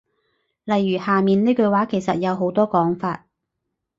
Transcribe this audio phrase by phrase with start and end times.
[0.63, 3.27] 例如下面呢句話其實有好多講法